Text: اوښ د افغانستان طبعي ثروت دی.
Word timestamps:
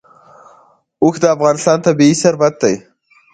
اوښ 1.03 1.15
د 1.21 1.25
افغانستان 1.35 1.77
طبعي 1.85 2.13
ثروت 2.21 2.55
دی. 2.63 2.75